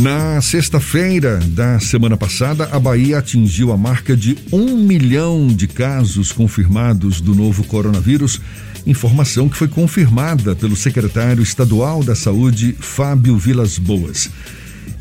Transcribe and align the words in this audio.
Na 0.00 0.40
sexta-feira 0.40 1.40
da 1.48 1.80
semana 1.80 2.16
passada, 2.16 2.68
a 2.70 2.78
Bahia 2.78 3.18
atingiu 3.18 3.72
a 3.72 3.76
marca 3.76 4.16
de 4.16 4.38
um 4.52 4.76
milhão 4.76 5.48
de 5.48 5.66
casos 5.66 6.30
confirmados 6.30 7.20
do 7.20 7.34
novo 7.34 7.64
coronavírus, 7.64 8.40
informação 8.86 9.48
que 9.48 9.56
foi 9.56 9.66
confirmada 9.66 10.54
pelo 10.54 10.76
secretário 10.76 11.42
estadual 11.42 12.04
da 12.04 12.14
Saúde, 12.14 12.76
Fábio 12.78 13.36
Vilas 13.36 13.76
Boas. 13.76 14.30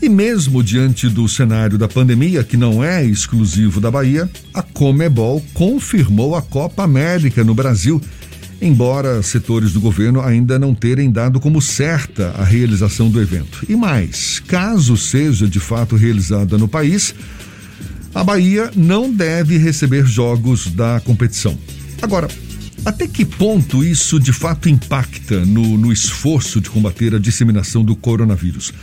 E 0.02 0.10
mesmo 0.10 0.64
diante 0.64 1.08
do 1.08 1.30
cenário 1.30 1.78
da 1.78 1.88
pandemia, 1.88 2.44
que 2.44 2.58
não 2.58 2.84
é 2.84 3.06
exclusivo 3.06 3.80
da 3.80 3.92
Bahia, 3.92 4.28
a 4.52 4.64
Comebol 4.64 5.46
confirmou 5.54 6.36
a 6.36 6.42
Copa 6.42 6.84
América 6.84 7.44
no 7.44 7.54
Brasil 7.54 8.02
embora 8.62 9.22
setores 9.22 9.72
do 9.74 9.80
governo 9.80 10.22
ainda 10.22 10.58
não 10.58 10.74
terem 10.74 11.12
dado 11.12 11.40
como 11.40 11.62
certa 11.62 12.32
a 12.38 12.44
realização 12.44 13.10
do 13.10 13.22
evento. 13.22 13.66
E 13.70 13.76
mais, 13.76 14.40
caso 14.40 14.98
seja 14.98 15.48
de 15.48 15.60
fato 15.60 15.96
realizada 15.96 16.58
no 16.58 16.68
país, 16.68 17.14
a 18.14 18.24
Bahia 18.24 18.72
não 18.76 19.12
deve 19.14 19.58
receber 19.58 20.06
jogos 20.06 20.68
da 20.68 21.00
competição. 21.00 21.58
Agora, 22.02 22.28
até 22.86 23.08
que 23.08 23.26
ponto 23.26 23.84
isso 23.84 24.20
de 24.20 24.32
fato 24.32 24.70
impacta 24.70 25.46
no, 25.46 25.78
no 25.78 25.92
esforço 25.92 26.62
de 26.62 26.70
combater 26.70 27.14
a 27.14 27.20
disseminação 27.20 27.84
do 27.84 27.96
coronavírus? 27.96 28.74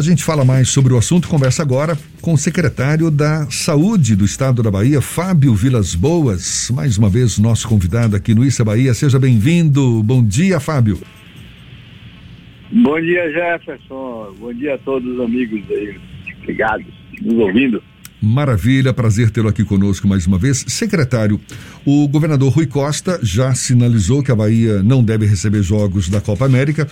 A 0.00 0.02
gente 0.02 0.24
fala 0.24 0.46
mais 0.46 0.70
sobre 0.70 0.94
o 0.94 0.96
assunto, 0.96 1.28
conversa 1.28 1.60
agora 1.60 1.94
com 2.22 2.32
o 2.32 2.38
secretário 2.38 3.10
da 3.10 3.46
Saúde 3.50 4.16
do 4.16 4.24
Estado 4.24 4.62
da 4.62 4.70
Bahia, 4.70 4.98
Fábio 5.02 5.54
Vilas 5.54 5.94
Boas. 5.94 6.70
Mais 6.74 6.96
uma 6.96 7.10
vez, 7.10 7.38
nosso 7.38 7.68
convidado 7.68 8.16
aqui 8.16 8.34
no 8.34 8.42
Issa 8.42 8.64
Bahia. 8.64 8.94
Seja 8.94 9.18
bem-vindo. 9.18 10.02
Bom 10.02 10.24
dia, 10.24 10.58
Fábio. 10.58 10.98
Bom 12.72 12.98
dia, 12.98 13.30
Jefferson. 13.30 14.34
Bom 14.40 14.54
dia 14.54 14.76
a 14.76 14.78
todos 14.78 15.06
os 15.06 15.20
amigos 15.20 15.60
aí 15.68 16.00
ligados, 16.46 16.86
nos 17.20 17.36
ouvindo. 17.36 17.82
Maravilha, 18.22 18.94
prazer 18.94 19.30
tê-lo 19.30 19.48
aqui 19.48 19.64
conosco 19.64 20.08
mais 20.08 20.26
uma 20.26 20.38
vez. 20.38 20.64
Secretário, 20.66 21.38
o 21.84 22.08
governador 22.08 22.50
Rui 22.54 22.66
Costa 22.66 23.20
já 23.22 23.54
sinalizou 23.54 24.22
que 24.22 24.32
a 24.32 24.36
Bahia 24.36 24.82
não 24.82 25.04
deve 25.04 25.26
receber 25.26 25.62
jogos 25.62 26.08
da 26.08 26.22
Copa 26.22 26.46
América 26.46 26.88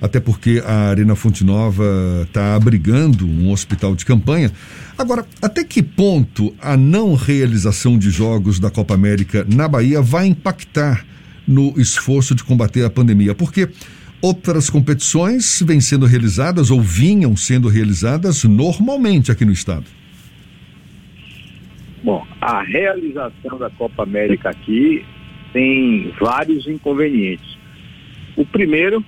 até 0.00 0.20
porque 0.20 0.62
a 0.64 0.90
Arena 0.90 1.14
Fonte 1.14 1.44
Nova 1.44 1.84
está 2.22 2.54
abrigando 2.54 3.26
um 3.26 3.50
hospital 3.50 3.94
de 3.94 4.04
campanha. 4.04 4.52
Agora, 4.96 5.24
até 5.42 5.64
que 5.64 5.82
ponto 5.82 6.54
a 6.60 6.76
não 6.76 7.14
realização 7.14 7.98
de 7.98 8.10
jogos 8.10 8.58
da 8.58 8.70
Copa 8.70 8.94
América 8.94 9.46
na 9.52 9.68
Bahia 9.68 10.00
vai 10.00 10.26
impactar 10.26 11.04
no 11.46 11.74
esforço 11.80 12.34
de 12.34 12.44
combater 12.44 12.84
a 12.84 12.90
pandemia? 12.90 13.34
Porque 13.34 13.68
outras 14.20 14.68
competições 14.70 15.62
vêm 15.64 15.80
sendo 15.80 16.06
realizadas 16.06 16.70
ou 16.70 16.80
vinham 16.80 17.36
sendo 17.36 17.68
realizadas 17.68 18.44
normalmente 18.44 19.30
aqui 19.30 19.44
no 19.44 19.52
estado. 19.52 19.84
Bom, 22.02 22.24
a 22.40 22.62
realização 22.62 23.58
da 23.58 23.70
Copa 23.70 24.04
América 24.04 24.50
aqui 24.50 25.04
tem 25.52 26.12
vários 26.20 26.66
inconvenientes. 26.66 27.58
O 28.36 28.46
primeiro 28.46 29.04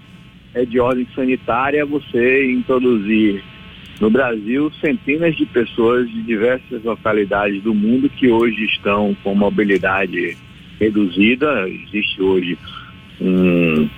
é 0.55 0.65
de 0.65 0.81
ordem 0.81 1.07
sanitária 1.15 1.85
você 1.87 2.51
introduzir 2.51 3.43
no 4.01 4.11
Brasil 4.11 4.73
centenas 4.81 5.37
de 5.37 5.45
pessoas 5.47 6.09
de 6.09 6.23
diversas 6.23 6.83
localidades 6.83 7.63
do 7.63 7.75
mundo 7.75 8.09
que 8.09 8.29
hoje 8.29 8.65
estão 8.65 9.15
com 9.23 9.35
mobilidade 9.35 10.37
reduzida. 10.81 11.69
Existe 11.69 12.23
hoje 12.23 12.59
um, 13.21 13.89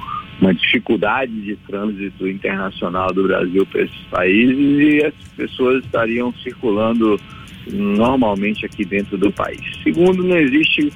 uma 0.40 0.52
dificuldade 0.52 1.32
de 1.32 1.56
trânsito 1.56 2.26
internacional 2.26 3.12
do 3.12 3.22
Brasil 3.22 3.64
para 3.66 3.82
esses 3.82 4.02
países 4.10 4.58
e 4.80 5.04
as 5.04 5.14
pessoas 5.36 5.84
estariam 5.84 6.34
circulando 6.42 7.18
normalmente 7.70 8.66
aqui 8.66 8.84
dentro 8.84 9.16
do 9.16 9.30
país. 9.30 9.60
Segundo, 9.84 10.24
não 10.24 10.36
existe 10.36 10.92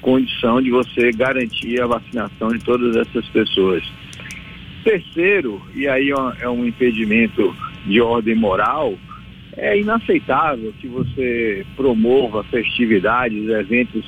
condição 0.00 0.60
de 0.60 0.70
você 0.70 1.12
garantir 1.12 1.80
a 1.80 1.86
vacinação 1.86 2.48
de 2.48 2.58
todas 2.60 2.96
essas 2.96 3.26
pessoas. 3.28 3.84
Terceiro, 4.84 5.62
e 5.74 5.86
aí 5.86 6.10
é 6.10 6.48
um 6.48 6.66
impedimento 6.66 7.54
de 7.86 8.00
ordem 8.00 8.34
moral, 8.34 8.94
é 9.56 9.78
inaceitável 9.78 10.72
que 10.80 10.88
você 10.88 11.64
promova 11.76 12.42
festividades, 12.44 13.48
eventos 13.48 14.04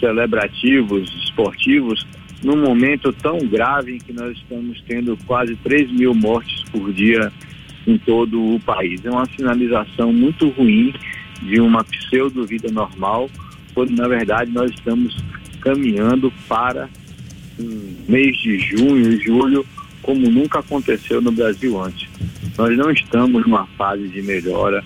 celebrativos, 0.00 1.08
esportivos, 1.24 2.06
num 2.42 2.56
momento 2.56 3.12
tão 3.12 3.38
grave 3.38 3.96
em 3.96 3.98
que 3.98 4.12
nós 4.12 4.36
estamos 4.36 4.82
tendo 4.88 5.16
quase 5.26 5.54
3 5.56 5.92
mil 5.92 6.14
mortes 6.14 6.64
por 6.70 6.92
dia 6.92 7.30
em 7.86 7.98
todo 7.98 8.54
o 8.54 8.60
país. 8.60 9.04
É 9.04 9.10
uma 9.10 9.26
sinalização 9.26 10.12
muito 10.12 10.48
ruim 10.48 10.94
de 11.42 11.60
uma 11.60 11.84
pseudo-vida 11.84 12.70
normal, 12.70 13.30
quando 13.74 13.90
na 13.90 14.08
verdade 14.08 14.50
nós 14.50 14.70
estamos 14.70 15.16
caminhando 15.60 16.32
para 16.48 16.88
um 17.58 17.94
mês 18.08 18.36
de 18.38 18.58
junho 18.58 19.12
e 19.12 19.20
julho 19.20 19.66
como 20.02 20.30
nunca 20.30 20.60
aconteceu 20.60 21.20
no 21.20 21.32
Brasil 21.32 21.80
antes. 21.80 22.08
Nós 22.56 22.76
não 22.76 22.90
estamos 22.90 23.42
numa 23.46 23.66
fase 23.78 24.08
de 24.08 24.22
melhora, 24.22 24.84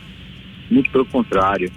muito 0.71 0.91
pelo 0.91 1.07
contrário. 1.07 1.71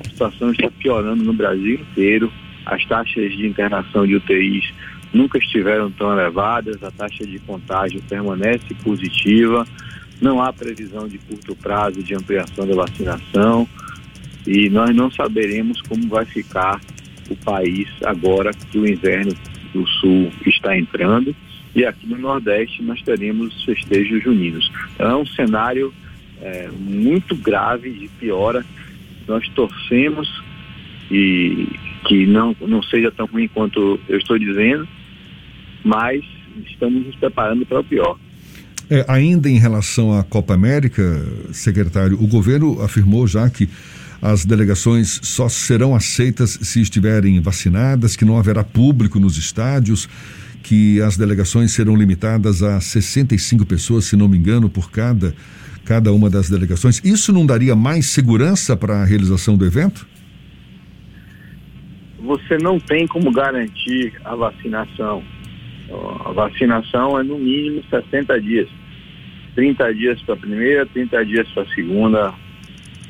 A 0.00 0.08
situação 0.08 0.50
está 0.50 0.70
piorando 0.70 1.22
no 1.22 1.32
Brasil 1.32 1.74
inteiro. 1.74 2.32
As 2.66 2.84
taxas 2.86 3.32
de 3.32 3.46
internação 3.46 4.06
de 4.06 4.16
UTIs 4.16 4.72
nunca 5.12 5.38
estiveram 5.38 5.90
tão 5.90 6.12
elevadas, 6.12 6.82
a 6.82 6.90
taxa 6.90 7.24
de 7.24 7.38
contágio 7.40 8.02
permanece 8.08 8.74
positiva, 8.82 9.66
não 10.20 10.42
há 10.42 10.52
previsão 10.52 11.06
de 11.06 11.18
curto 11.18 11.54
prazo 11.54 12.02
de 12.02 12.14
ampliação 12.14 12.66
da 12.66 12.74
vacinação 12.74 13.68
e 14.46 14.68
nós 14.68 14.94
não 14.94 15.10
saberemos 15.10 15.80
como 15.82 16.08
vai 16.08 16.24
ficar 16.24 16.80
o 17.30 17.36
país 17.36 17.88
agora 18.04 18.50
que 18.52 18.78
o 18.78 18.86
inverno 18.86 19.32
do 19.72 19.86
sul 19.86 20.30
está 20.46 20.76
entrando 20.76 21.34
e 21.74 21.84
aqui 21.84 22.06
no 22.06 22.18
Nordeste 22.18 22.82
nós 22.82 23.02
teremos 23.02 23.64
festejos 23.64 24.22
juninos. 24.22 24.70
Então 24.94 25.10
é 25.10 25.16
um 25.16 25.26
cenário 25.26 25.92
é, 26.40 26.68
muito 26.78 27.34
grave 27.36 27.90
de 27.90 28.08
piora. 28.08 28.64
Nós 29.26 29.48
torcemos 29.48 30.28
e 31.10 31.68
que 32.06 32.26
não, 32.26 32.54
não 32.60 32.82
seja 32.82 33.10
tão 33.10 33.26
ruim 33.26 33.48
quanto 33.48 33.98
eu 34.08 34.18
estou 34.18 34.38
dizendo, 34.38 34.86
mas 35.82 36.24
estamos 36.66 37.06
nos 37.06 37.16
preparando 37.16 37.66
para 37.66 37.80
o 37.80 37.84
pior. 37.84 38.18
É, 38.90 39.04
ainda 39.08 39.48
em 39.48 39.58
relação 39.58 40.16
à 40.16 40.22
Copa 40.22 40.54
América, 40.54 41.02
secretário, 41.52 42.22
o 42.22 42.26
governo 42.26 42.82
afirmou 42.82 43.26
já 43.26 43.48
que 43.48 43.68
as 44.20 44.44
delegações 44.44 45.20
só 45.22 45.48
serão 45.48 45.94
aceitas 45.94 46.58
se 46.62 46.80
estiverem 46.80 47.40
vacinadas, 47.40 48.16
que 48.16 48.24
não 48.24 48.38
haverá 48.38 48.62
público 48.62 49.18
nos 49.18 49.36
estádios 49.36 50.08
que 50.64 51.00
as 51.02 51.16
delegações 51.18 51.72
serão 51.72 51.94
limitadas 51.94 52.62
a 52.62 52.80
65 52.80 53.66
pessoas, 53.66 54.06
se 54.06 54.16
não 54.16 54.26
me 54.26 54.38
engano, 54.38 54.70
por 54.70 54.90
cada, 54.90 55.34
cada 55.84 56.10
uma 56.10 56.30
das 56.30 56.48
delegações. 56.48 57.04
Isso 57.04 57.32
não 57.34 57.44
daria 57.44 57.76
mais 57.76 58.06
segurança 58.06 58.74
para 58.74 59.02
a 59.02 59.04
realização 59.04 59.58
do 59.58 59.66
evento? 59.66 60.06
Você 62.18 62.56
não 62.62 62.80
tem 62.80 63.06
como 63.06 63.30
garantir 63.30 64.14
a 64.24 64.34
vacinação. 64.34 65.22
A 66.24 66.32
vacinação 66.32 67.20
é 67.20 67.22
no 67.22 67.38
mínimo 67.38 67.84
60 67.90 68.40
dias. 68.40 68.68
30 69.54 69.94
dias 69.94 70.22
para 70.22 70.34
a 70.34 70.38
primeira, 70.38 70.86
30 70.86 71.26
dias 71.26 71.48
para 71.50 71.64
a 71.64 71.74
segunda, 71.74 72.34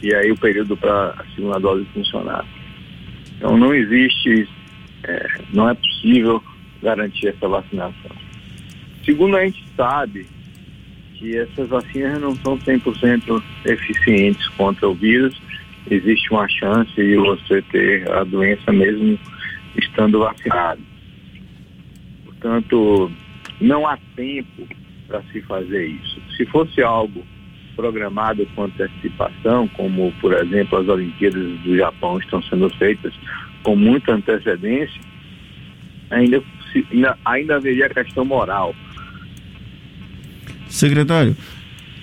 e 0.03 0.13
aí 0.13 0.33
o 0.33 0.37
período 0.37 0.77
para 0.77 1.11
a 1.11 1.25
segunda 1.37 1.61
dose 1.61 1.87
funcionar. 1.95 2.45
Então 3.37 3.57
não 3.57 3.73
existe, 3.73 4.49
é, 5.05 5.29
não 5.53 5.71
é 5.71 5.75
possível 5.75 6.43
garantir 6.83 7.29
essa 7.29 7.49
vacinação. 7.49 8.11
Segundo, 9.05 9.37
a 9.37 9.45
gente 9.45 9.65
sabe 9.77 10.27
que 11.15 11.37
essas 11.37 11.69
vacinas 11.69 12.21
não 12.21 12.37
são 12.37 12.59
100% 12.59 13.43
eficientes 13.65 14.47
contra 14.49 14.89
o 14.89 14.95
vírus. 14.95 15.41
Existe 15.91 16.31
uma 16.31 16.49
chance 16.49 16.95
de 16.95 17.17
você 17.17 17.63
ter 17.63 18.11
a 18.11 18.25
doença 18.25 18.73
mesmo 18.73 19.19
estando 19.77 20.21
vacinado. 20.21 20.81
Portanto, 22.25 23.11
não 23.61 23.87
há 23.87 23.99
tempo 24.17 24.67
para 25.07 25.23
se 25.33 25.41
fazer 25.43 25.87
isso. 25.87 26.21
Se 26.37 26.45
fosse 26.47 26.83
algo 26.83 27.25
programado 27.77 28.47
com 28.55 28.65
antecipação, 28.65 29.69
como 29.69 30.13
por 30.21 30.33
exemplo 30.33 30.79
as 30.79 30.89
Olimpíadas 30.89 31.43
do 31.61 31.77
Japão 31.77 32.19
estão 32.19 32.43
sendo 32.43 32.71
feitas 32.71 33.13
com 33.63 33.77
muita 33.77 34.13
antecedência, 34.13 35.01
ainda 36.11 36.43
ainda, 36.91 37.19
ainda 37.25 37.57
haveria 37.57 37.89
questão 37.89 38.25
moral. 38.25 38.75
Secretário, 40.69 41.37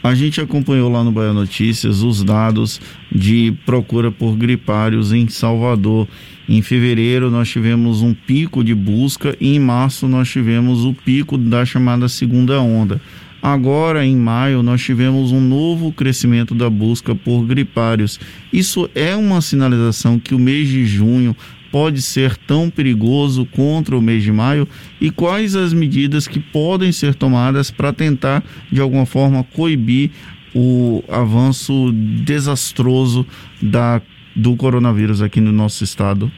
a 0.04 0.16
gente 0.16 0.42
acompanhou 0.42 0.92
lá 0.92 1.04
no 1.04 1.12
Bahia 1.12 1.34
Notícias 1.34 2.02
os 2.02 2.24
dados 2.24 2.82
de 3.12 3.54
procura 3.66 4.12
por 4.12 4.36
gripários 4.36 5.12
em 5.12 5.28
Salvador. 5.28 6.08
Em 6.50 6.62
fevereiro 6.62 7.30
nós 7.30 7.50
tivemos 7.50 8.02
um 8.02 8.14
pico 8.14 8.64
de 8.64 8.74
busca 8.74 9.36
e 9.40 9.56
em 9.56 9.60
março 9.60 10.08
nós 10.08 10.30
tivemos 10.30 10.86
o 10.86 10.94
pico 10.94 11.38
da 11.38 11.66
chamada 11.66 12.10
segunda 12.10 12.60
onda. 12.60 13.00
Agora, 13.42 14.06
em 14.06 14.16
maio, 14.16 14.62
nós 14.62 14.84
tivemos 14.84 15.32
um 15.32 15.42
novo 15.42 15.92
crescimento 15.92 16.54
da 16.54 16.70
busca 16.70 17.16
por 17.16 17.44
gripários. 17.44 18.20
Isso 18.54 18.88
é 18.94 19.16
uma 19.16 19.42
sinalização 19.42 20.20
que 20.20 20.36
o 20.36 20.40
mês 20.40 20.68
de 20.68 20.86
junho 20.86 21.36
pode 21.72 22.02
ser 22.02 22.36
tão 22.36 22.70
perigoso 22.70 23.46
contra 23.46 23.98
o 23.98 24.02
mês 24.02 24.24
de 24.24 24.32
maio 24.32 24.68
e 25.00 25.10
quais 25.10 25.56
as 25.56 25.74
medidas 25.74 26.28
que 26.28 26.40
podem 26.40 26.92
ser 26.92 27.16
tomadas 27.16 27.72
para 27.72 27.94
tentar, 27.94 28.44
de 28.72 28.82
alguma 28.82 29.06
forma, 29.06 29.44
coibir 29.44 30.12
o 30.54 31.04
avanço 31.08 31.92
desastroso 31.94 33.26
da, 33.62 34.02
do 34.36 34.56
coronavírus 34.56 35.22
aqui 35.22 35.40
no 35.40 35.52
nosso 35.52 35.84
estado? 35.84 36.32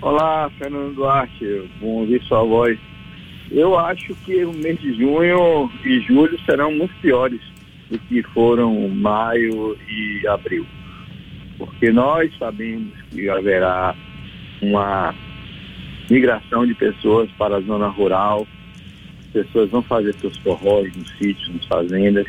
Olá, 0.00 0.50
Fernando 0.58 0.94
Duarte, 0.94 1.68
bom 1.80 2.00
ouvir 2.00 2.22
sua 2.22 2.42
voz. 2.44 2.78
Eu 3.50 3.78
acho 3.78 4.14
que 4.24 4.44
o 4.44 4.52
mês 4.52 4.80
de 4.80 4.94
junho 4.94 5.70
e 5.84 6.00
julho 6.00 6.38
serão 6.44 6.72
muito 6.72 6.94
piores 7.00 7.40
do 7.90 7.98
que 7.98 8.22
foram 8.22 8.88
maio 8.88 9.76
e 9.88 10.26
abril. 10.28 10.64
Porque 11.58 11.90
nós 11.90 12.32
sabemos 12.38 12.92
que 13.10 13.28
haverá 13.28 13.94
uma 14.62 15.14
migração 16.08 16.66
de 16.66 16.74
pessoas 16.74 17.30
para 17.32 17.56
a 17.56 17.60
zona 17.60 17.88
rural, 17.88 18.46
pessoas 19.32 19.70
vão 19.70 19.82
fazer 19.82 20.14
seus 20.14 20.36
forróis 20.38 20.94
nos 20.96 21.10
sítios, 21.18 21.48
nas 21.54 21.64
fazendas, 21.66 22.26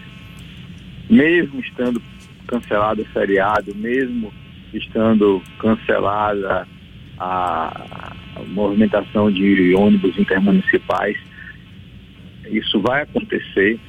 mesmo 1.09 1.59
estando 1.59 2.01
cancelado 2.47 3.03
o 3.03 3.05
feriado, 3.05 3.73
mesmo 3.75 4.33
estando 4.73 5.41
cancelada 5.59 6.67
a 7.19 8.13
movimentação 8.47 9.31
de 9.31 9.75
ônibus 9.75 10.17
intermunicipais. 10.17 11.17
Isso 12.49 12.79
vai 12.79 13.03
acontecer 13.03 13.79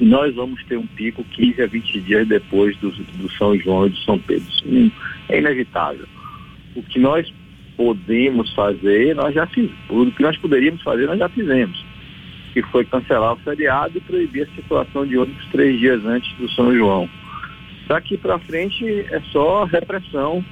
e 0.00 0.04
nós 0.04 0.34
vamos 0.34 0.62
ter 0.64 0.76
um 0.76 0.86
pico 0.86 1.24
15 1.24 1.62
a 1.62 1.66
20 1.66 2.00
dias 2.00 2.28
depois 2.28 2.76
do, 2.78 2.90
do 2.90 3.30
São 3.32 3.56
João 3.58 3.86
e 3.86 3.90
do 3.90 3.96
São 3.98 4.18
Pedro. 4.18 4.48
Isso 4.48 4.92
é 5.28 5.38
inevitável. 5.38 6.06
O 6.74 6.82
que 6.82 6.98
nós 6.98 7.32
podemos 7.76 8.52
fazer, 8.54 9.14
nós 9.14 9.34
já 9.34 9.46
fizemos. 9.46 9.76
O 9.88 10.10
que 10.10 10.22
nós 10.22 10.36
poderíamos 10.36 10.82
fazer, 10.82 11.06
nós 11.06 11.18
já 11.18 11.28
fizemos. 11.28 11.84
Que 12.52 12.62
foi 12.62 12.84
cancelar 12.84 13.32
o 13.32 13.36
feriado 13.36 13.96
e 13.96 14.00
proibir 14.00 14.42
a 14.42 14.54
circulação 14.54 15.06
de 15.06 15.16
ônibus 15.16 15.46
três 15.50 15.78
dias 15.78 16.04
antes 16.04 16.32
do 16.36 16.50
São 16.50 16.74
João. 16.74 17.08
Daqui 17.88 18.16
para 18.16 18.38
frente 18.38 18.84
é 19.10 19.20
só 19.32 19.64
repressão 19.64 20.44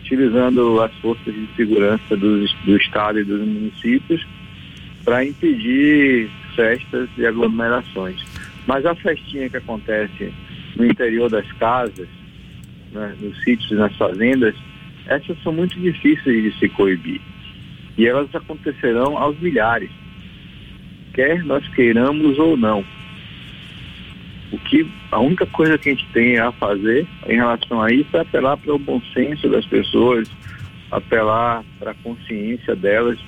utilizando 0.00 0.80
as 0.82 0.92
forças 0.96 1.34
de 1.34 1.48
segurança 1.56 2.16
do, 2.16 2.44
do 2.44 2.76
Estado 2.76 3.20
e 3.20 3.24
dos 3.24 3.40
municípios 3.40 4.24
para 5.02 5.24
impedir 5.24 6.30
festas 6.54 7.08
e 7.16 7.26
aglomerações. 7.26 8.22
Mas 8.66 8.84
a 8.86 8.94
festinha 8.94 9.48
que 9.48 9.56
acontece 9.56 10.32
no 10.76 10.86
interior 10.86 11.30
das 11.30 11.50
casas, 11.52 12.08
né, 12.92 13.14
nos 13.20 13.42
sítios 13.44 13.78
nas 13.78 13.94
fazendas, 13.96 14.54
essas 15.06 15.40
são 15.42 15.52
muito 15.52 15.78
difíceis 15.78 16.42
de 16.42 16.58
se 16.58 16.68
coibir. 16.70 17.20
E 17.96 18.06
elas 18.06 18.34
acontecerão 18.34 19.16
aos 19.16 19.38
milhares, 19.38 19.90
quer 21.12 21.44
nós 21.44 21.66
queiramos 21.68 22.38
ou 22.38 22.56
não. 22.56 22.84
O 24.52 24.58
que 24.58 24.88
a 25.10 25.20
única 25.20 25.46
coisa 25.46 25.78
que 25.78 25.88
a 25.88 25.92
gente 25.94 26.06
tem 26.12 26.38
a 26.38 26.52
fazer 26.52 27.06
em 27.26 27.36
relação 27.36 27.82
a 27.82 27.90
isso 27.92 28.16
é 28.16 28.20
apelar 28.20 28.56
para 28.56 28.74
o 28.74 28.78
bom 28.78 29.00
senso 29.12 29.48
das 29.48 29.66
pessoas, 29.66 30.30
apelar 30.90 31.64
para 31.78 31.90
a 31.90 31.94
consciência 31.94 32.74
delas 32.74 33.18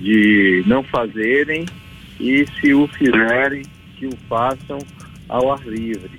de 0.00 0.62
não 0.66 0.82
fazerem 0.82 1.64
e 2.20 2.46
se 2.60 2.74
o 2.74 2.86
fizerem, 2.88 3.62
que 3.98 4.06
o 4.06 4.16
façam 4.28 4.78
ao 5.28 5.52
ar 5.52 5.66
livre, 5.66 6.10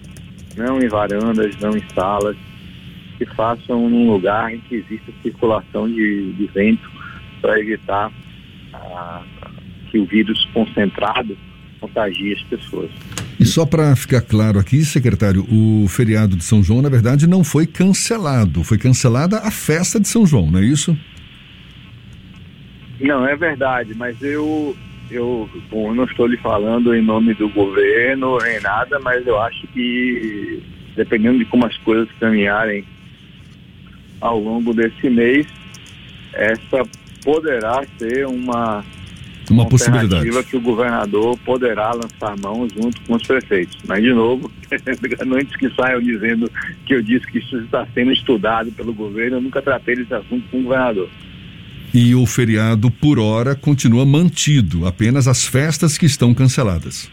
não 0.58 0.80
em 0.80 0.88
varandas, 0.88 1.56
não 1.58 1.76
em 1.76 1.84
salas, 1.94 2.36
que 3.18 3.26
façam 3.36 3.90
num 3.90 4.12
lugar 4.12 4.54
em 4.54 4.60
que 4.60 4.76
exista 4.76 5.12
circulação 5.22 5.88
de, 5.90 6.34
de 6.34 6.48
vento 6.48 6.90
para 7.42 7.60
evitar 7.60 8.12
ah, 8.74 9.24
que 9.90 10.00
o 10.00 10.06
vírus 10.06 10.46
concentrado 10.54 11.38
contagie 11.80 12.34
as 12.34 12.44
pessoas. 12.44 12.92
E 13.40 13.46
só 13.46 13.66
para 13.66 13.96
ficar 13.96 14.22
claro 14.22 14.60
aqui, 14.60 14.84
secretário, 14.84 15.46
o 15.50 15.88
feriado 15.88 16.36
de 16.36 16.44
São 16.44 16.62
João, 16.62 16.82
na 16.82 16.90
verdade, 16.90 17.26
não 17.26 17.44
foi 17.44 17.66
cancelado. 17.66 18.64
Foi 18.64 18.78
cancelada 18.78 19.40
a 19.40 19.50
festa 19.50 20.00
de 20.00 20.08
São 20.08 20.26
João, 20.26 20.52
não 20.52 20.60
é 20.60 20.66
isso? 20.66 20.98
Não, 23.00 23.26
é 23.26 23.36
verdade, 23.38 23.94
mas 23.96 24.22
eu, 24.22 24.76
eu 25.12 25.50
bom, 25.70 25.94
não 25.94 26.06
estou 26.06 26.28
lhe 26.28 26.38
falando 26.38 26.94
em 26.94 27.02
nome 27.02 27.34
do 27.34 27.50
governo 27.50 28.38
nem 28.40 28.60
nada, 28.62 29.00
mas 29.00 29.26
eu 29.26 29.40
acho 29.40 29.68
que, 29.68 30.62
dependendo 30.96 31.40
de 31.40 31.46
como 31.46 31.66
as 31.66 31.78
coisas 31.78 32.10
caminharem 32.20 32.84
ao 34.22 34.40
longo 34.40 34.74
desse 34.74 35.10
mês, 35.10 35.48
essa 36.34 36.84
poderá 37.24 37.84
ser 37.98 38.28
uma 38.28 38.84
uma 39.50 39.68
possibilidade 39.68 40.30
que 40.44 40.58
o 40.58 40.62
governador 40.62 41.38
poderá 41.40 41.92
lançar 41.92 42.38
mão 42.38 42.68
junto 42.70 43.02
com 43.02 43.16
os 43.16 43.26
prefeitos. 43.26 43.78
Mas, 43.88 44.04
de 44.04 44.14
novo, 44.14 44.52
antes 45.36 45.56
que 45.56 45.70
saiam 45.72 46.00
dizendo 46.02 46.52
que 46.86 46.94
eu 46.94 47.02
disse 47.02 47.26
que 47.28 47.40
isso 47.40 47.58
está 47.58 47.86
sendo 47.94 48.12
estudado 48.12 48.72
pelo 48.72 48.94
governo, 48.94 49.38
eu 49.38 49.42
nunca 49.42 49.62
tratei 49.62 49.96
desse 49.96 50.14
assunto 50.14 50.48
com 50.52 50.60
o 50.60 50.64
governador. 50.64 51.10
E 51.94 52.14
o 52.14 52.26
feriado, 52.26 52.92
por 52.92 53.20
hora, 53.20 53.56
continua 53.56 54.06
mantido, 54.06 54.86
apenas 54.86 55.28
as 55.28 55.46
festas 55.46 55.98
que 55.98 56.06
estão 56.06 56.34
canceladas. 56.34 57.10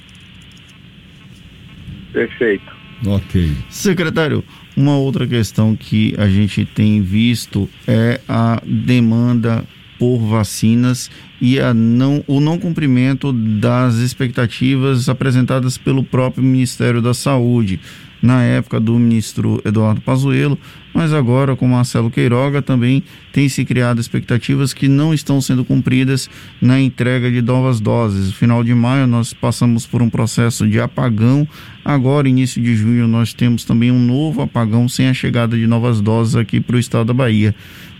Perfeito. 2.12 2.76
Ok. 3.06 3.52
Secretário, 3.68 4.42
uma 4.76 4.96
outra 4.96 5.26
questão 5.26 5.76
que 5.76 6.14
a 6.18 6.28
gente 6.28 6.64
tem 6.64 7.02
visto 7.02 7.68
é 7.86 8.20
a 8.28 8.60
demanda 8.64 9.64
por 9.98 10.18
vacinas 10.18 11.10
e 11.40 11.60
a 11.60 11.72
não, 11.74 12.22
o 12.26 12.40
não 12.40 12.58
cumprimento 12.58 13.32
das 13.32 13.96
expectativas 13.96 15.08
apresentadas 15.08 15.76
pelo 15.76 16.02
próprio 16.02 16.44
Ministério 16.44 17.00
da 17.00 17.14
Saúde 17.14 17.80
na 18.22 18.42
época 18.42 18.80
do 18.80 18.98
ministro 18.98 19.60
Eduardo 19.64 20.00
Pazuello, 20.00 20.58
mas 20.94 21.12
agora 21.12 21.54
com 21.54 21.68
Marcelo 21.68 22.10
Queiroga 22.10 22.62
também 22.62 23.02
tem 23.32 23.48
se 23.48 23.64
criado 23.64 24.00
expectativas 24.00 24.72
que 24.72 24.88
não 24.88 25.12
estão 25.12 25.40
sendo 25.40 25.64
cumpridas 25.64 26.28
na 26.60 26.80
entrega 26.80 27.30
de 27.30 27.42
novas 27.42 27.80
doses. 27.80 28.28
No 28.28 28.32
final 28.32 28.64
de 28.64 28.74
maio 28.74 29.06
nós 29.06 29.34
passamos 29.34 29.86
por 29.86 30.00
um 30.00 30.08
processo 30.08 30.66
de 30.66 30.80
apagão, 30.80 31.46
agora 31.84 32.28
início 32.28 32.62
de 32.62 32.74
junho 32.74 33.06
nós 33.06 33.34
temos 33.34 33.64
também 33.64 33.90
um 33.90 33.98
novo 33.98 34.40
apagão 34.40 34.88
sem 34.88 35.08
a 35.08 35.14
chegada 35.14 35.56
de 35.56 35.66
novas 35.66 36.00
doses 36.00 36.34
aqui 36.34 36.60
para 36.60 36.76
o 36.76 36.80
estado 36.80 37.06
da 37.08 37.14
Bahia. 37.14 37.54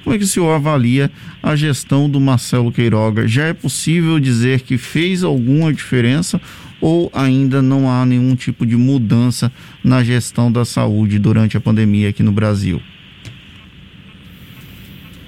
Como 0.06 0.14
é 0.14 0.18
que 0.18 0.24
o 0.24 0.28
senhor 0.28 0.52
avalia 0.52 1.10
a 1.42 1.56
gestão 1.56 2.08
do 2.08 2.20
Marcelo 2.20 2.70
Queiroga? 2.70 3.26
Já 3.26 3.46
é 3.46 3.52
possível 3.52 4.20
dizer 4.20 4.60
que 4.60 4.78
fez 4.78 5.24
alguma 5.24 5.72
diferença 5.72 6.40
ou 6.80 7.10
ainda 7.14 7.62
não 7.62 7.90
há 7.90 8.04
nenhum 8.04 8.34
tipo 8.34 8.66
de 8.66 8.76
mudança 8.76 9.50
na 9.82 10.02
gestão 10.02 10.50
da 10.50 10.64
saúde 10.64 11.18
durante 11.18 11.56
a 11.56 11.60
pandemia 11.60 12.08
aqui 12.08 12.22
no 12.22 12.32
Brasil? 12.32 12.80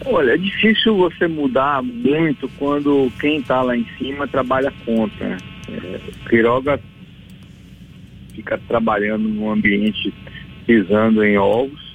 Olha, 0.05 0.33
é 0.33 0.37
difícil 0.37 0.97
você 0.97 1.27
mudar 1.27 1.83
muito 1.83 2.49
quando 2.59 3.11
quem 3.21 3.41
está 3.41 3.63
lá 3.63 3.77
em 3.77 3.87
cima 3.99 4.27
trabalha 4.27 4.73
contra. 4.85 5.29
Né? 5.29 5.39
É, 5.69 6.01
Queiroga 6.29 6.81
fica 8.35 8.59
trabalhando 8.69 9.29
num 9.29 9.51
ambiente 9.51 10.15
pisando 10.67 11.25
em 11.25 11.37
ovos 11.37 11.89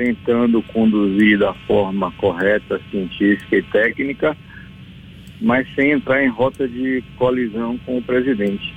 tentando 0.00 0.62
conduzir 0.62 1.38
da 1.38 1.52
forma 1.66 2.10
correta, 2.12 2.80
científica 2.90 3.56
e 3.58 3.62
técnica, 3.64 4.34
mas 5.40 5.66
sem 5.74 5.92
entrar 5.92 6.22
em 6.22 6.28
rota 6.28 6.68
de 6.68 7.02
colisão 7.16 7.78
com 7.78 7.98
o 7.98 8.02
presidente. 8.02 8.74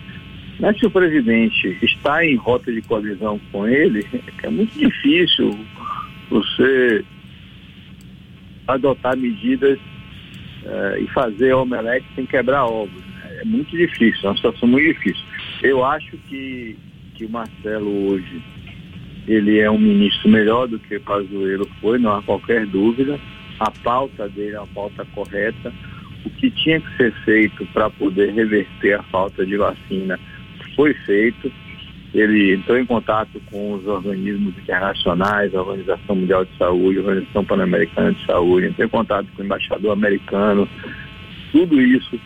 Mas 0.59 0.77
se 0.79 0.85
o 0.85 0.91
presidente 0.91 1.77
está 1.81 2.25
em 2.25 2.35
rota 2.35 2.71
de 2.71 2.81
colisão 2.81 3.39
com 3.51 3.67
ele, 3.67 4.05
é 4.43 4.49
muito 4.49 4.77
difícil 4.77 5.57
você 6.29 7.03
adotar 8.67 9.17
medidas 9.17 9.77
uh, 9.77 11.01
e 11.01 11.07
fazer 11.07 11.53
omelete 11.53 12.05
sem 12.15 12.25
quebrar 12.25 12.65
ovos. 12.65 13.03
É 13.41 13.45
muito 13.45 13.75
difícil, 13.75 14.21
é 14.23 14.27
uma 14.27 14.35
situação 14.35 14.67
muito 14.67 14.93
difícil. 14.93 15.23
Eu 15.61 15.83
acho 15.83 16.17
que, 16.29 16.77
que 17.15 17.25
o 17.25 17.29
Marcelo 17.29 18.11
hoje 18.11 18.41
ele 19.27 19.59
é 19.59 19.71
um 19.71 19.79
ministro 19.79 20.29
melhor 20.29 20.67
do 20.67 20.77
que 20.79 20.99
Pazuello 20.99 21.67
foi, 21.79 21.97
não 21.97 22.15
há 22.15 22.21
qualquer 22.21 22.65
dúvida. 22.65 23.19
A 23.59 23.71
pauta 23.71 24.27
dele 24.27 24.55
é 24.55 24.59
uma 24.59 24.67
pauta 24.67 25.05
correta. 25.13 25.73
O 26.25 26.29
que 26.29 26.49
tinha 26.51 26.79
que 26.79 26.97
ser 26.97 27.13
feito 27.25 27.65
para 27.67 27.89
poder 27.89 28.33
reverter 28.33 28.93
a 28.93 29.03
falta 29.03 29.45
de 29.45 29.57
vacina 29.57 30.19
foi 30.75 30.93
feito. 30.93 31.51
Ele 32.13 32.53
entrou 32.53 32.77
em 32.77 32.85
contato 32.85 33.41
com 33.49 33.73
os 33.73 33.87
organismos 33.87 34.55
internacionais, 34.57 35.53
a 35.55 35.61
Organização 35.61 36.15
Mundial 36.15 36.45
de 36.45 36.55
Saúde, 36.57 36.99
a 36.99 37.01
Organização 37.01 37.43
Pan-Americana 37.43 38.13
de 38.13 38.25
Saúde, 38.25 38.67
entrou 38.67 38.85
em 38.85 38.91
contato 38.91 39.27
com 39.35 39.41
o 39.41 39.45
embaixador 39.45 39.91
americano. 39.91 40.69
Tudo 41.51 41.81
isso 41.81 42.19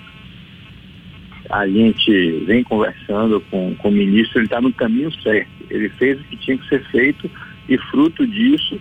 a 1.49 1.65
gente 1.67 2.43
vem 2.45 2.63
conversando 2.63 3.39
com, 3.49 3.73
com 3.75 3.87
o 3.87 3.91
ministro, 3.91 4.39
ele 4.39 4.45
está 4.45 4.59
no 4.59 4.73
caminho 4.73 5.11
certo. 5.21 5.49
Ele 5.69 5.87
fez 5.89 6.19
o 6.19 6.23
que 6.25 6.37
tinha 6.37 6.57
que 6.57 6.67
ser 6.67 6.83
feito 6.89 7.31
e 7.69 7.77
fruto 7.77 8.27
disso 8.27 8.79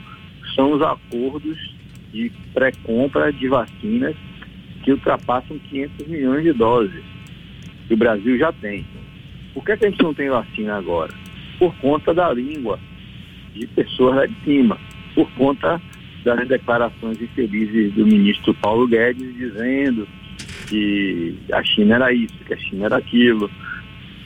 são 0.55 0.73
os 0.73 0.83
acordos 0.83 1.59
de 2.13 2.33
pré-compra 2.55 3.33
de 3.33 3.49
vacinas 3.49 4.17
que 4.87 4.93
ultrapassam 4.93 5.59
500 5.59 6.07
milhões 6.07 6.45
de 6.45 6.53
doses. 6.53 7.03
Que 7.89 7.95
o 7.95 7.97
Brasil 7.97 8.39
já 8.39 8.53
tem. 8.53 8.87
Por 9.53 9.65
que, 9.65 9.77
que 9.77 9.85
a 9.85 9.91
gente 9.91 10.03
não 10.03 10.15
tem 10.15 10.31
vacina 10.31 10.77
agora? 10.77 11.13
Por 11.59 11.75
conta 11.79 12.15
da 12.15 12.33
língua 12.33 12.79
de 13.53 13.67
pessoas 13.67 14.15
lá 14.15 14.27
de 14.27 14.35
cima, 14.45 14.79
por 15.13 15.29
conta 15.33 15.83
das 16.25 16.47
declarações 16.47 17.21
infelizes 17.21 17.95
do 17.95 18.07
ministro 18.07 18.55
Paulo 18.55 18.87
Guedes 18.87 19.35
dizendo 19.35 20.07
que 20.69 21.35
a 21.53 21.65
China 21.65 21.97
era 21.97 22.13
isso, 22.13 22.35
que 22.47 22.55
a 22.55 22.59
China 22.59 22.87
era 22.87 22.97
aquilo. 22.99 23.51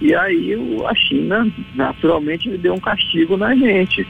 E 0.02 0.14
aí 0.14 0.54
a 0.86 0.94
China 0.94 1.50
naturalmente 1.74 2.50
deu 2.58 2.74
um 2.74 2.80
castigo 2.80 3.36
na 3.38 3.54
gente. 3.54 4.06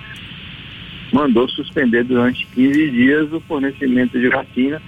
Mandou 1.12 1.48
suspender 1.48 2.02
durante 2.04 2.44
15 2.46 2.90
dias 2.90 3.32
o 3.32 3.40
fornecimento 3.40 4.18
de 4.18 4.28
vacina. 4.28 4.82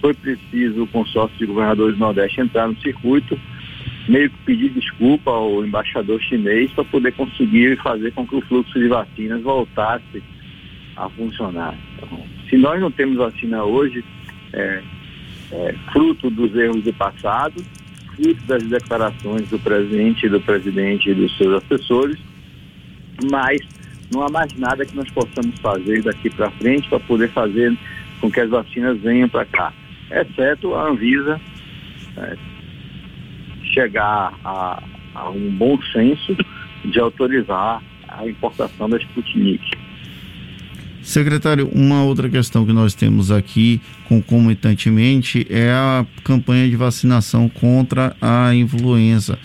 Foi 0.00 0.14
preciso 0.14 0.84
o 0.84 0.86
consórcio 0.86 1.36
de 1.38 1.46
governadores 1.46 1.94
do 1.96 2.00
Nordeste 2.00 2.40
entrar 2.40 2.68
no 2.68 2.76
circuito 2.80 3.38
meio 4.08 4.30
que 4.30 4.38
pedir 4.44 4.70
desculpa 4.70 5.30
ao 5.30 5.64
embaixador 5.64 6.20
chinês 6.20 6.70
para 6.72 6.84
poder 6.84 7.12
conseguir 7.12 7.76
fazer 7.82 8.12
com 8.12 8.26
que 8.26 8.36
o 8.36 8.40
fluxo 8.42 8.78
de 8.78 8.88
vacinas 8.88 9.42
voltasse 9.42 10.22
a 10.96 11.08
funcionar. 11.10 11.74
Então, 11.96 12.24
se 12.48 12.56
nós 12.56 12.80
não 12.80 12.90
temos 12.90 13.16
vacina 13.16 13.64
hoje, 13.64 14.04
é, 14.52 14.82
é, 15.52 15.74
fruto 15.92 16.30
dos 16.30 16.54
erros 16.54 16.82
do 16.82 16.92
passado, 16.92 17.64
fruto 18.14 18.42
das 18.46 18.62
declarações 18.64 19.48
do 19.48 19.58
presidente, 19.58 20.28
do 20.28 20.40
presidente 20.40 21.10
e 21.10 21.14
dos 21.14 21.36
seus 21.36 21.62
assessores, 21.62 22.18
mas 23.30 23.60
não 24.12 24.22
há 24.22 24.30
mais 24.30 24.56
nada 24.56 24.86
que 24.86 24.96
nós 24.96 25.10
possamos 25.10 25.58
fazer 25.58 26.02
daqui 26.02 26.30
para 26.30 26.50
frente 26.52 26.88
para 26.88 27.00
poder 27.00 27.28
fazer 27.30 27.76
com 28.20 28.30
que 28.30 28.40
as 28.40 28.48
vacinas 28.48 28.98
venham 29.00 29.28
para 29.28 29.44
cá, 29.44 29.72
exceto 30.10 30.74
a 30.74 30.88
Anvisa 30.88 31.40
é, 32.16 32.36
chegar 33.74 34.34
a, 34.44 34.82
a 35.14 35.30
um 35.30 35.50
bom 35.56 35.80
senso 35.92 36.36
de 36.84 36.98
autorizar 36.98 37.82
a 38.08 38.26
importação 38.26 38.88
da 38.88 38.96
Sputnik. 38.98 39.64
Secretário, 41.02 41.68
uma 41.72 42.02
outra 42.02 42.28
questão 42.28 42.66
que 42.66 42.72
nós 42.72 42.92
temos 42.92 43.30
aqui 43.30 43.80
concomitantemente 44.08 45.46
é 45.48 45.70
a 45.70 46.04
campanha 46.24 46.68
de 46.68 46.74
vacinação 46.74 47.48
contra 47.48 48.16
a 48.20 48.52
influenza. 48.54 49.38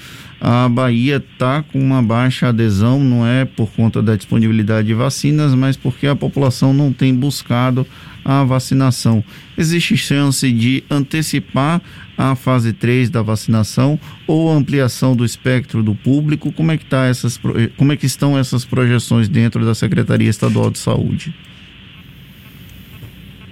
A 0.43 0.67
Bahia 0.67 1.17
está 1.17 1.61
com 1.61 1.79
uma 1.79 2.01
baixa 2.01 2.47
adesão, 2.47 3.03
não 3.03 3.27
é 3.27 3.45
por 3.45 3.69
conta 3.69 4.01
da 4.01 4.15
disponibilidade 4.15 4.87
de 4.87 4.93
vacinas, 4.95 5.53
mas 5.53 5.77
porque 5.77 6.07
a 6.07 6.15
população 6.15 6.73
não 6.73 6.91
tem 6.91 7.13
buscado 7.13 7.85
a 8.25 8.43
vacinação. 8.43 9.23
Existe 9.55 9.95
chance 9.95 10.51
de 10.51 10.83
antecipar 10.89 11.79
a 12.17 12.33
fase 12.33 12.73
3 12.73 13.11
da 13.11 13.21
vacinação 13.21 13.99
ou 14.25 14.51
ampliação 14.51 15.15
do 15.15 15.23
espectro 15.23 15.83
do 15.83 15.93
público? 15.93 16.51
Como 16.51 16.71
é 16.71 16.77
que, 16.77 16.85
tá 16.85 17.05
essas, 17.05 17.39
como 17.77 17.91
é 17.91 17.97
que 17.97 18.07
estão 18.07 18.35
essas 18.35 18.65
projeções 18.65 19.29
dentro 19.29 19.63
da 19.63 19.75
Secretaria 19.75 20.29
Estadual 20.29 20.71
de 20.71 20.79
Saúde? 20.79 21.35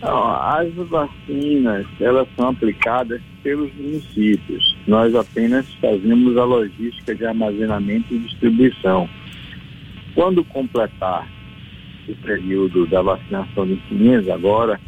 As 0.01 0.73
vacinas, 0.87 1.85
elas 1.99 2.27
são 2.35 2.49
aplicadas 2.49 3.21
pelos 3.43 3.73
municípios. 3.75 4.77
Nós 4.87 5.13
apenas 5.13 5.65
fazemos 5.75 6.37
a 6.37 6.45
logística 6.45 7.13
de 7.13 7.25
armazenamento 7.25 8.13
e 8.13 8.19
distribuição. 8.19 9.09
Quando 10.15 10.43
completar 10.45 11.27
o 12.07 12.15
período 12.15 12.87
da 12.87 13.01
vacinação 13.01 13.65
de 13.65 13.73
influenza, 13.73 14.33
agora, 14.33 14.79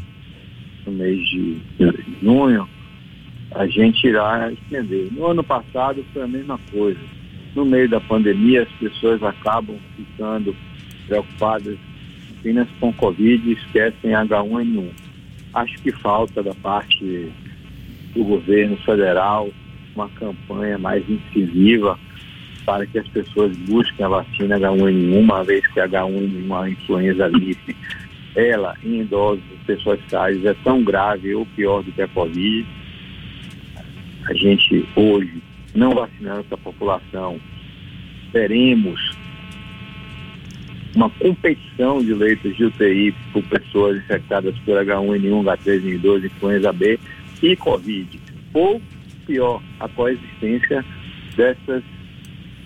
no 0.85 0.93
mês 0.93 1.19
de 1.29 1.61
junho, 2.21 2.67
a 3.53 3.67
gente 3.67 4.07
irá 4.07 4.51
estender. 4.51 5.11
No 5.11 5.27
ano 5.27 5.43
passado 5.43 6.03
foi 6.13 6.23
a 6.23 6.27
mesma 6.27 6.57
coisa. 6.71 6.99
No 7.53 7.65
meio 7.65 7.89
da 7.89 7.99
pandemia, 7.99 8.63
as 8.63 8.71
pessoas 8.79 9.21
acabam 9.21 9.77
ficando 9.97 10.55
preocupadas 11.05 11.77
apenas 12.41 12.67
com 12.79 12.91
Covid 12.93 13.51
esquecem 13.51 14.11
H1N1. 14.11 14.89
Acho 15.53 15.79
que 15.81 15.91
falta 15.91 16.41
da 16.41 16.55
parte 16.55 17.31
do 18.15 18.23
governo 18.23 18.75
federal 18.77 19.49
uma 19.95 20.09
campanha 20.09 20.77
mais 20.77 21.07
incisiva 21.07 21.99
para 22.65 22.85
que 22.85 22.97
as 22.97 23.07
pessoas 23.09 23.55
busquem 23.57 24.05
a 24.05 24.09
vacina 24.09 24.59
H1N1, 24.59 25.19
uma 25.19 25.43
vez 25.43 25.65
que 25.67 25.79
a 25.79 25.87
H1N1, 25.87 26.63
a 26.63 26.69
influenza 26.69 27.29
gripe, 27.29 27.75
ela 28.35 28.75
em 28.83 29.01
idosos, 29.01 29.43
pessoas 29.65 29.99
frágeis, 30.09 30.43
é 30.45 30.53
tão 30.63 30.83
grave 30.83 31.35
ou 31.35 31.45
pior 31.45 31.83
do 31.83 31.91
que 31.91 32.01
a 32.01 32.07
Covid. 32.07 32.65
A 34.25 34.33
gente 34.33 34.85
hoje, 34.95 35.41
não 35.75 35.93
vacinando 35.93 36.41
essa 36.41 36.57
população, 36.57 37.39
teremos 38.31 39.10
uma 40.95 41.09
competição 41.09 42.03
de 42.03 42.13
leitos 42.13 42.55
de 42.55 42.65
UTI 42.65 43.13
por 43.31 43.43
pessoas 43.43 43.97
infectadas 43.97 44.55
por 44.59 44.75
H1N1, 44.77 45.43
H3N2, 45.43 46.25
influenza 46.25 46.73
B 46.73 46.99
e 47.41 47.55
Covid. 47.55 48.19
Ou, 48.53 48.81
pior, 49.25 49.61
a 49.79 49.87
coexistência 49.87 50.83
dessas 51.35 51.83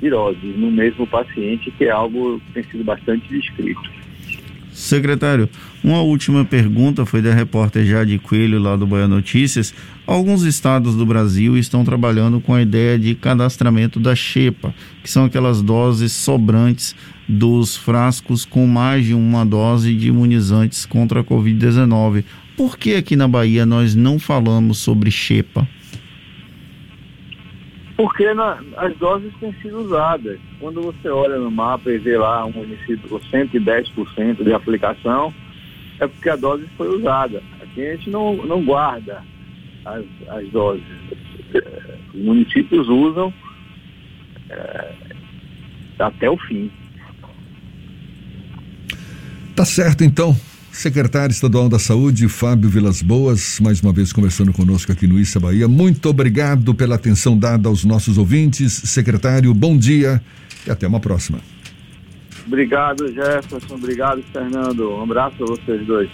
viroses 0.02 0.58
no 0.58 0.72
mesmo 0.72 1.06
paciente, 1.08 1.72
que 1.72 1.86
é 1.86 1.92
algo 1.92 2.40
que 2.40 2.54
tem 2.54 2.64
sido 2.64 2.84
bastante 2.84 3.28
descrito. 3.30 3.95
Secretário, 4.76 5.50
uma 5.82 6.02
última 6.02 6.44
pergunta 6.44 7.06
foi 7.06 7.22
da 7.22 7.34
repórter 7.34 7.86
Jade 7.86 8.20
Coelho, 8.20 8.60
lá 8.60 8.76
do 8.76 8.86
Bahia 8.86 9.08
Notícias. 9.08 9.74
Alguns 10.06 10.44
estados 10.44 10.96
do 10.96 11.06
Brasil 11.06 11.58
estão 11.58 11.86
trabalhando 11.86 12.42
com 12.42 12.54
a 12.54 12.62
ideia 12.62 13.00
de 13.00 13.16
cadastramento 13.16 14.02
da 14.02 14.14
xepa, 14.14 14.76
que 15.02 15.10
são 15.10 15.24
aquelas 15.24 15.62
doses 15.62 16.12
sobrantes 16.12 16.94
dos 17.28 17.78
frascos 17.78 18.44
com 18.44 18.68
mais 18.68 19.06
de 19.06 19.14
uma 19.14 19.46
dose 19.46 19.96
de 19.96 20.10
imunizantes 20.10 20.86
contra 20.86 21.22
a 21.22 21.24
Covid-19. 21.24 22.26
Por 22.58 22.78
que 22.78 22.96
aqui 22.96 23.16
na 23.16 23.30
Bahia 23.30 23.66
nós 23.66 23.96
não 23.96 24.20
falamos 24.20 24.80
sobre 24.80 25.10
xepa? 25.10 25.66
Porque 27.98 28.34
na, 28.34 28.62
as 28.78 28.96
doses 28.98 29.34
têm 29.40 29.54
sido 29.62 29.80
usadas. 29.80 30.40
Quando 30.60 30.82
você 30.82 31.08
olha 31.08 31.38
no 31.38 31.50
mapa 31.50 31.90
e 31.90 31.98
vê 31.98 32.18
lá 32.18 32.46
um 32.46 32.52
município 32.52 33.08
com 33.08 33.20
110% 33.20 34.44
de 34.44 34.54
aplicação, 34.54 35.34
é 36.00 36.08
porque 36.08 36.30
a 36.30 36.36
dose 36.36 36.68
foi 36.76 36.88
usada. 36.90 37.42
Aqui 37.62 37.86
a 37.86 37.96
gente 37.96 38.10
não, 38.10 38.36
não 38.36 38.64
guarda 38.64 39.24
as, 39.86 40.04
as 40.28 40.50
doses. 40.50 40.84
Os 42.14 42.22
municípios 42.22 42.88
usam 42.90 43.34
é, 44.50 44.96
até 46.00 46.30
o 46.30 46.38
fim. 46.38 46.70
Tá 49.56 49.64
certo 49.64 50.04
então. 50.04 50.36
Secretário 50.76 51.32
Estadual 51.32 51.70
da 51.70 51.80
Saúde, 51.80 52.28
Fábio 52.28 52.70
Vilas 52.70 53.02
Boas, 53.02 53.62
mais 53.62 53.82
uma 53.82 53.94
vez 53.94 54.12
conversando 54.12 54.52
conosco 54.52 54.92
aqui 54.92 55.08
no 55.08 55.18
Issa 55.18 55.40
Bahia. 55.40 55.70
Muito 55.70 56.10
obrigado 56.10 56.76
pela 56.76 56.96
atenção 56.96 57.38
dada 57.38 57.70
aos 57.70 57.86
nossos 57.86 58.18
ouvintes. 58.18 58.74
Secretário, 58.74 59.54
bom 59.54 59.78
dia 59.78 60.22
e 60.68 60.70
até 60.70 60.86
uma 60.86 61.00
próxima. 61.00 61.40
Obrigado, 62.46 63.08
Jefferson. 63.08 63.76
Obrigado, 63.76 64.22
Fernando. 64.34 64.92
Um 64.92 65.04
abraço 65.04 65.42
a 65.44 65.46
vocês 65.48 65.88
dois. 65.88 66.10